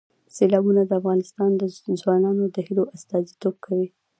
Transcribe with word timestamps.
سیلابونه 0.35 0.81
د 0.85 0.91
افغان 0.99 1.19
ځوانانو 2.01 2.43
د 2.55 2.57
هیلو 2.67 2.83
استازیتوب 2.95 3.55
کوي. 3.65 3.87